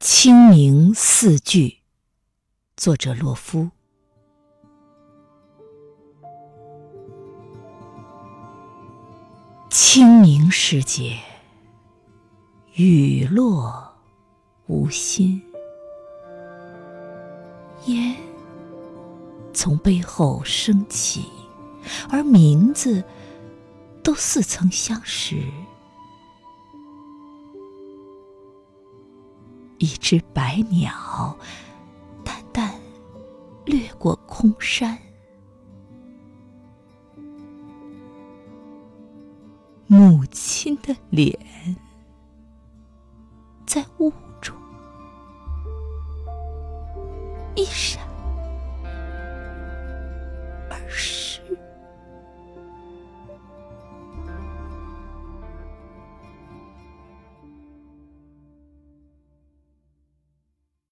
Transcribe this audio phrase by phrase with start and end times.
[0.00, 1.80] 清明四句，
[2.74, 3.68] 作者洛夫。
[9.68, 11.18] 清明时节，
[12.76, 13.94] 雨落
[14.68, 15.42] 无心，
[17.84, 18.16] 烟
[19.52, 21.26] 从背后升起，
[22.08, 23.04] 而名字
[24.02, 25.44] 都似曾相识。
[29.80, 31.34] 一只白鸟
[32.22, 32.78] 淡淡
[33.64, 34.96] 掠过空山。
[39.86, 41.34] 母亲的脸
[43.64, 44.54] 在雾中
[47.56, 48.06] 一闪